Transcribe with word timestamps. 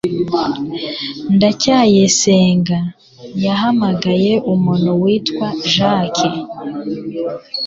ndacyayisenga 1.35 2.79
yahamagaye 3.45 4.33
umuntu 4.53 4.89
witwa 5.01 5.47
jaki 5.73 6.29